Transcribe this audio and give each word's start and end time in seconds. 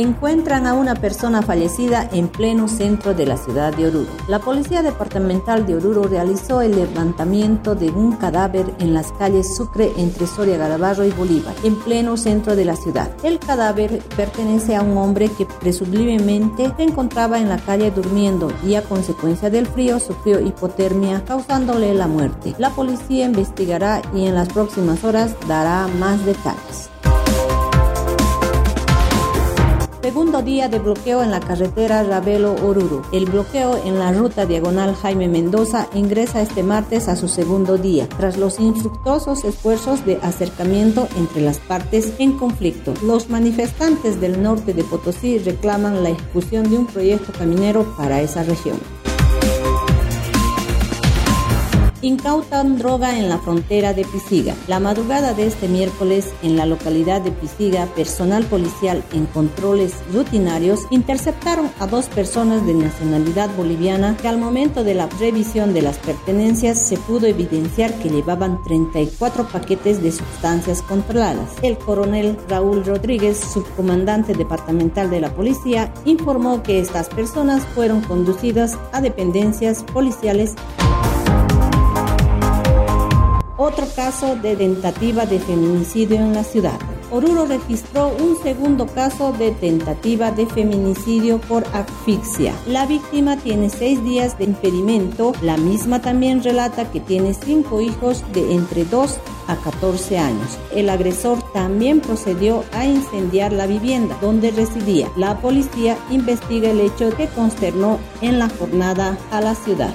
Encuentran 0.00 0.66
a 0.66 0.72
una 0.72 0.94
persona 0.94 1.42
fallecida 1.42 2.08
en 2.10 2.28
pleno 2.28 2.68
centro 2.68 3.12
de 3.12 3.26
la 3.26 3.36
ciudad 3.36 3.76
de 3.76 3.88
Oruro. 3.88 4.08
La 4.28 4.38
Policía 4.38 4.80
Departamental 4.80 5.66
de 5.66 5.74
Oruro 5.74 6.04
realizó 6.04 6.62
el 6.62 6.74
levantamiento 6.74 7.74
de 7.74 7.90
un 7.90 8.12
cadáver 8.12 8.64
en 8.78 8.94
las 8.94 9.12
calles 9.12 9.54
Sucre 9.54 9.92
entre 9.98 10.26
Soria 10.26 10.56
Garabarro 10.56 11.04
y 11.04 11.10
Bolívar, 11.10 11.54
en 11.64 11.76
pleno 11.76 12.16
centro 12.16 12.56
de 12.56 12.64
la 12.64 12.76
ciudad. 12.76 13.10
El 13.22 13.38
cadáver 13.38 13.98
pertenece 14.16 14.74
a 14.74 14.80
un 14.80 14.96
hombre 14.96 15.28
que 15.28 15.44
presumiblemente 15.44 16.72
se 16.78 16.82
encontraba 16.82 17.38
en 17.38 17.50
la 17.50 17.58
calle 17.58 17.90
durmiendo 17.90 18.50
y 18.64 18.76
a 18.76 18.82
consecuencia 18.82 19.50
del 19.50 19.66
frío 19.66 20.00
sufrió 20.00 20.40
hipotermia 20.40 21.22
causándole 21.26 21.92
la 21.92 22.06
muerte. 22.06 22.54
La 22.56 22.70
policía 22.70 23.26
investigará 23.26 24.00
y 24.14 24.24
en 24.24 24.34
las 24.34 24.48
próximas 24.48 25.04
horas 25.04 25.36
dará 25.46 25.88
más 25.88 26.24
detalles. 26.24 26.88
Segundo 30.02 30.40
día 30.40 30.68
de 30.68 30.78
bloqueo 30.78 31.22
en 31.22 31.30
la 31.30 31.40
carretera 31.40 32.02
Ravelo-Oruro. 32.02 33.02
El 33.12 33.26
bloqueo 33.26 33.76
en 33.84 33.98
la 33.98 34.12
ruta 34.12 34.46
diagonal 34.46 34.94
Jaime 34.94 35.28
Mendoza 35.28 35.88
ingresa 35.92 36.40
este 36.40 36.62
martes 36.62 37.06
a 37.06 37.16
su 37.16 37.28
segundo 37.28 37.76
día, 37.76 38.08
tras 38.08 38.38
los 38.38 38.58
infructuosos 38.58 39.44
esfuerzos 39.44 40.06
de 40.06 40.16
acercamiento 40.22 41.06
entre 41.18 41.42
las 41.42 41.58
partes 41.58 42.14
en 42.18 42.32
conflicto. 42.32 42.94
Los 43.04 43.28
manifestantes 43.28 44.22
del 44.22 44.42
norte 44.42 44.72
de 44.72 44.84
Potosí 44.84 45.38
reclaman 45.38 46.02
la 46.02 46.08
ejecución 46.08 46.70
de 46.70 46.78
un 46.78 46.86
proyecto 46.86 47.32
caminero 47.38 47.84
para 47.98 48.22
esa 48.22 48.42
región. 48.42 48.78
Incautan 52.02 52.78
droga 52.78 53.18
en 53.18 53.28
la 53.28 53.38
frontera 53.38 53.92
de 53.92 54.06
Pisiga. 54.06 54.54
La 54.68 54.80
madrugada 54.80 55.34
de 55.34 55.46
este 55.46 55.68
miércoles, 55.68 56.32
en 56.42 56.56
la 56.56 56.64
localidad 56.64 57.20
de 57.20 57.30
Pisiga, 57.30 57.84
personal 57.94 58.44
policial 58.44 59.04
en 59.12 59.26
controles 59.26 59.92
rutinarios 60.10 60.86
interceptaron 60.88 61.70
a 61.78 61.86
dos 61.86 62.06
personas 62.06 62.66
de 62.66 62.72
nacionalidad 62.72 63.54
boliviana 63.54 64.16
que 64.16 64.28
al 64.28 64.38
momento 64.38 64.82
de 64.82 64.94
la 64.94 65.08
revisión 65.18 65.74
de 65.74 65.82
las 65.82 65.98
pertenencias 65.98 66.80
se 66.80 66.96
pudo 66.96 67.26
evidenciar 67.26 67.92
que 67.96 68.08
llevaban 68.08 68.62
34 68.62 69.48
paquetes 69.48 70.02
de 70.02 70.12
sustancias 70.12 70.80
controladas. 70.80 71.50
El 71.60 71.76
coronel 71.76 72.38
Raúl 72.48 72.82
Rodríguez, 72.82 73.38
subcomandante 73.38 74.32
departamental 74.32 75.10
de 75.10 75.20
la 75.20 75.34
policía, 75.34 75.92
informó 76.06 76.62
que 76.62 76.80
estas 76.80 77.10
personas 77.10 77.62
fueron 77.74 78.00
conducidas 78.00 78.78
a 78.92 79.02
dependencias 79.02 79.82
policiales 79.82 80.54
otro 83.60 83.86
caso 83.94 84.36
de 84.36 84.56
tentativa 84.56 85.26
de 85.26 85.38
feminicidio 85.38 86.16
en 86.16 86.32
la 86.32 86.44
ciudad. 86.44 86.78
Oruro 87.10 87.44
registró 87.44 88.08
un 88.08 88.40
segundo 88.42 88.86
caso 88.86 89.32
de 89.32 89.50
tentativa 89.50 90.30
de 90.30 90.46
feminicidio 90.46 91.40
por 91.42 91.64
asfixia. 91.74 92.54
La 92.66 92.86
víctima 92.86 93.36
tiene 93.36 93.68
seis 93.68 94.02
días 94.02 94.38
de 94.38 94.44
impedimento. 94.44 95.32
La 95.42 95.58
misma 95.58 96.00
también 96.00 96.42
relata 96.42 96.90
que 96.90 97.00
tiene 97.00 97.34
cinco 97.34 97.82
hijos 97.82 98.24
de 98.32 98.54
entre 98.54 98.84
2 98.84 99.18
a 99.48 99.56
14 99.56 100.18
años. 100.18 100.58
El 100.74 100.88
agresor 100.88 101.42
también 101.52 102.00
procedió 102.00 102.64
a 102.72 102.86
incendiar 102.86 103.52
la 103.52 103.66
vivienda 103.66 104.16
donde 104.22 104.52
residía. 104.52 105.08
La 105.16 105.38
policía 105.38 105.98
investiga 106.10 106.70
el 106.70 106.80
hecho 106.80 107.14
que 107.14 107.26
consternó 107.26 107.98
en 108.22 108.38
la 108.38 108.48
jornada 108.48 109.18
a 109.30 109.40
la 109.40 109.54
ciudad. 109.54 109.92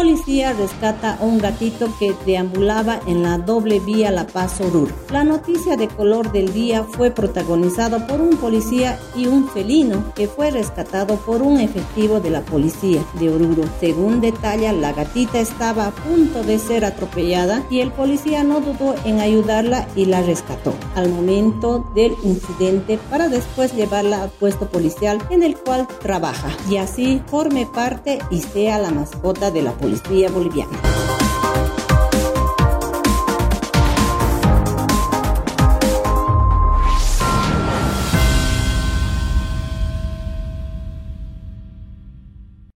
Policía 0.00 0.54
rescata 0.54 1.18
a 1.20 1.24
un 1.26 1.36
gatito 1.36 1.86
que 1.98 2.14
deambulaba 2.24 3.00
en 3.06 3.22
la 3.22 3.36
doble 3.36 3.80
vía 3.80 4.10
La 4.10 4.26
Paz 4.26 4.58
Oruro. 4.62 4.94
La 5.12 5.24
noticia 5.24 5.76
de 5.76 5.88
color 5.88 6.32
del 6.32 6.54
día 6.54 6.84
fue 6.84 7.10
protagonizada 7.10 8.06
por 8.06 8.22
un 8.22 8.38
policía 8.38 8.98
y 9.14 9.26
un 9.26 9.46
felino 9.50 10.14
que 10.14 10.26
fue 10.26 10.50
rescatado 10.50 11.16
por 11.16 11.42
un 11.42 11.60
efectivo 11.60 12.18
de 12.18 12.30
la 12.30 12.40
policía 12.40 13.04
de 13.20 13.28
Oruro. 13.28 13.64
Según 13.78 14.22
detalla, 14.22 14.72
la 14.72 14.94
gatita 14.94 15.38
estaba 15.38 15.88
a 15.88 15.90
punto 15.90 16.44
de 16.44 16.58
ser 16.58 16.86
atropellada 16.86 17.62
y 17.68 17.80
el 17.80 17.92
policía 17.92 18.42
no 18.42 18.62
dudó 18.62 18.94
en 19.04 19.20
ayudarla 19.20 19.86
y 19.96 20.06
la 20.06 20.22
rescató 20.22 20.72
al 20.94 21.10
momento 21.10 21.84
del 21.94 22.14
incidente 22.24 22.98
para 23.10 23.28
después 23.28 23.74
llevarla 23.74 24.22
al 24.22 24.30
puesto 24.30 24.66
policial 24.66 25.18
en 25.28 25.42
el 25.42 25.58
cual 25.58 25.86
trabaja 26.00 26.48
y 26.70 26.78
así 26.78 27.20
forme 27.26 27.66
parte 27.66 28.18
y 28.30 28.40
sea 28.40 28.78
la 28.78 28.90
mascota 28.90 29.50
de 29.50 29.60
la 29.60 29.72
policía 29.72 29.89
Policía 29.90 30.30
Boliviana. 30.30 31.29